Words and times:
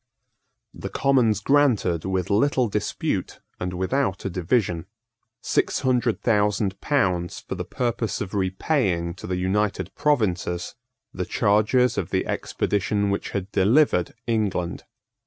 The 0.73 0.89
Commons 0.89 1.39
granted, 1.41 2.05
with 2.05 2.31
little 2.31 2.67
dispute, 2.67 3.39
and 3.59 3.73
without 3.73 4.25
a 4.25 4.31
division, 4.31 4.87
six 5.43 5.81
hundred 5.81 6.23
thousand 6.23 6.81
pounds 6.81 7.41
for 7.41 7.53
the 7.53 7.63
purpose 7.63 8.19
of 8.19 8.33
repaying 8.33 9.13
to 9.17 9.27
the 9.27 9.37
United 9.37 9.93
Provinces 9.93 10.73
the 11.13 11.25
charges 11.25 11.99
of 11.99 12.09
the 12.09 12.25
expedition 12.25 13.11
which 13.11 13.29
had 13.29 13.51
delivered 13.51 14.15
England. 14.25 14.85